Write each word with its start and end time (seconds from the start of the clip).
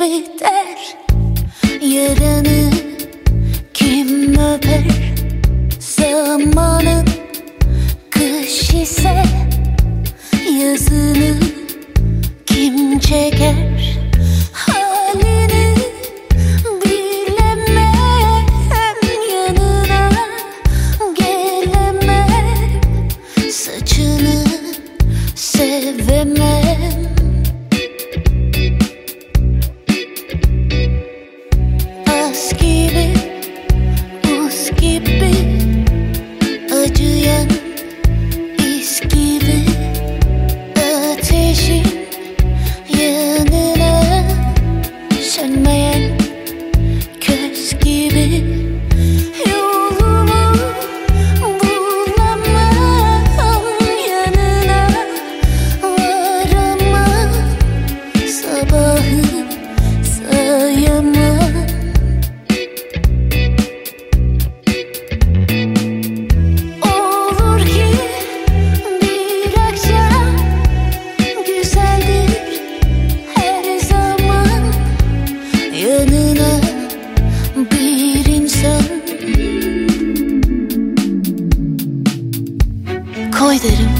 biter 0.00 0.96
Yarını 1.80 2.70
kim 3.74 4.32
öper? 4.32 4.84
Zamanın 5.80 7.06
kış 8.10 8.74
ise 8.74 9.22
Yazını 10.60 11.36
kim 12.46 12.98
çeker? 12.98 13.98
Halini 14.52 15.74
bilemem 16.84 18.46
Yanına 19.32 20.10
gelemem. 21.14 22.80
Saçını 23.50 24.44
sevemem. 25.34 26.69
Koy 83.40 83.58
derim. 83.62 83.90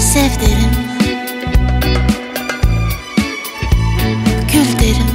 Sev 0.00 0.40
derim. 0.40 0.70
Gül 4.52 4.78
derim. 4.80 5.10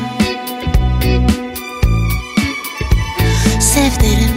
Sev 3.60 4.02
derim 4.02 4.37